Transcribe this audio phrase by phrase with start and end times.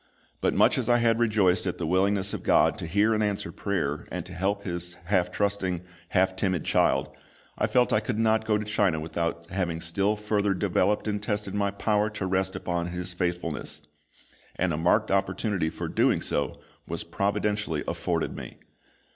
[0.41, 3.51] But much as I had rejoiced at the willingness of GOD to hear and answer
[3.51, 7.15] prayer and to help His half trusting, half timid child,
[7.55, 11.21] I felt that I could not go to China without having still further developed and
[11.21, 13.83] tested my power to rest upon His faithfulness;
[14.55, 18.57] and a marked opportunity for doing so was providentially afforded me.